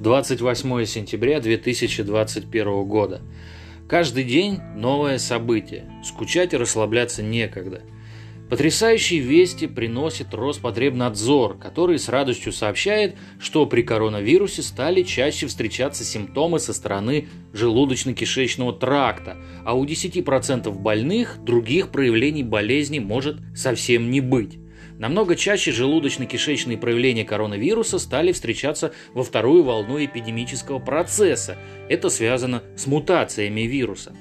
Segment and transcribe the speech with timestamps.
[0.00, 3.20] 28 сентября 2021 года.
[3.86, 5.92] Каждый день новое событие.
[6.02, 7.82] Скучать и расслабляться некогда.
[8.48, 16.60] Потрясающие вести приносит Роспотребнадзор, который с радостью сообщает, что при коронавирусе стали чаще встречаться симптомы
[16.60, 19.36] со стороны желудочно-кишечного тракта,
[19.66, 24.58] а у 10% больных других проявлений болезни может совсем не быть.
[25.00, 31.56] Намного чаще желудочно-кишечные проявления коронавируса стали встречаться во вторую волну эпидемического процесса.
[31.88, 34.14] Это связано с мутациями вируса.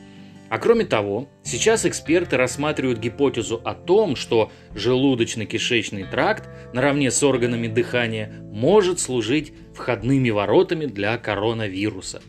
[0.48, 7.68] А кроме того, сейчас эксперты рассматривают гипотезу о том, что желудочно-кишечный тракт наравне с органами
[7.68, 12.22] дыхания может служить входными воротами для коронавируса.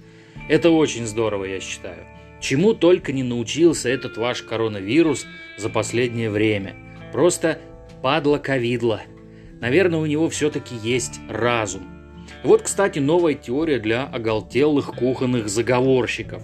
[0.48, 2.04] Это очень здорово, я считаю.
[2.40, 5.24] Чему только не научился этот ваш коронавирус
[5.56, 6.74] за последнее время.
[7.12, 7.60] Просто
[8.02, 9.02] падла ковидла.
[9.60, 11.82] Наверное, у него все-таки есть разум.
[12.42, 16.42] Вот, кстати, новая теория для оголтелых кухонных заговорщиков.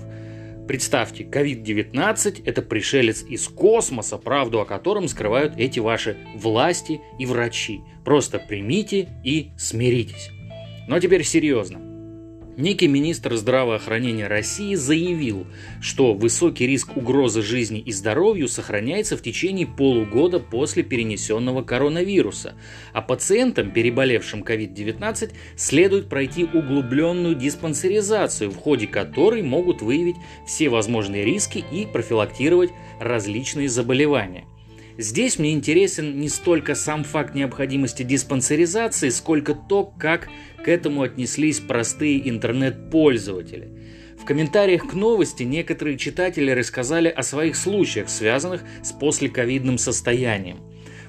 [0.69, 7.80] Представьте, COVID-19– это пришелец из космоса, правду о котором скрывают эти ваши власти и врачи.
[8.05, 10.30] Просто примите и смиритесь.
[10.89, 11.86] Но теперь серьезно.
[12.56, 15.46] Некий министр здравоохранения России заявил,
[15.82, 22.54] что высокий риск угрозы жизни и здоровью сохраняется в течение полугода после перенесенного коронавируса,
[22.94, 31.27] а пациентам, переболевшим COVID-19, следует пройти углубленную диспансеризацию, в ходе которой могут выявить все возможные
[31.27, 34.46] риски и профилактировать различные заболевания.
[34.98, 40.28] Здесь мне интересен не столько сам факт необходимости диспансеризации, сколько то, как
[40.64, 43.69] к этому отнеслись простые интернет-пользователи.
[44.19, 50.61] В комментариях к новости некоторые читатели рассказали о своих случаях, связанных с послековидным состоянием.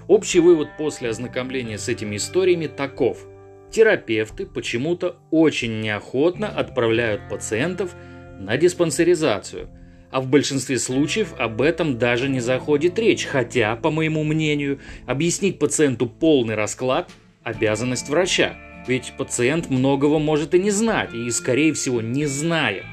[0.10, 3.26] Общий вывод после ознакомления с этими историями таков.
[3.72, 7.96] Терапевты почему-то очень неохотно отправляют пациентов
[8.38, 9.70] на диспансеризацию–
[10.12, 15.60] а в большинстве случаев об этом даже не заходит речь, хотя, по моему мнению, объяснить
[15.60, 17.10] пациенту полный расклад–
[17.48, 18.58] обязанность врача.
[18.88, 22.84] Ведь пациент многого может и не знать, и, скорее всего, не знает.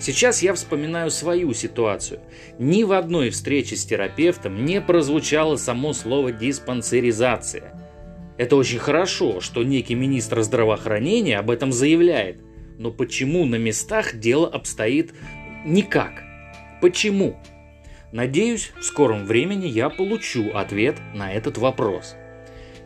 [0.00, 2.20] Сейчас я вспоминаю свою ситуацию.
[2.58, 7.74] Ни в одной встрече с терапевтом не прозвучало само слово «диспансеризация».
[8.36, 12.40] Это очень хорошо, что некий министр здравоохранения об этом заявляет.
[12.78, 15.12] Но почему на местах дело обстоит
[15.64, 16.27] никак?
[16.80, 17.36] Почему?
[18.12, 22.14] Надеюсь, в скором времени я получу ответ на этот вопрос.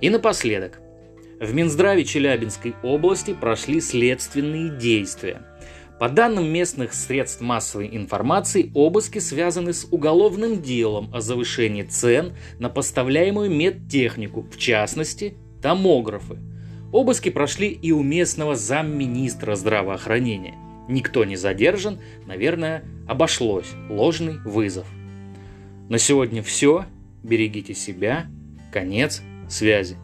[0.00, 0.80] И напоследок.
[1.38, 5.42] В Минздраве Челябинской области прошли следственные действия.
[6.00, 12.68] По данным местных средств массовой информации, обыски связаны с уголовным делом о завышении цен на
[12.68, 16.38] поставляемую медтехнику, в частности, томографы.
[16.92, 20.54] Обыски прошли и у местного замминистра здравоохранения–
[20.88, 23.72] никто не задержан, наверное, обошлось.
[23.88, 24.86] Ложный вызов.
[25.88, 26.86] На сегодня все.
[27.22, 28.26] Берегите себя.
[28.72, 29.96] Конец связи.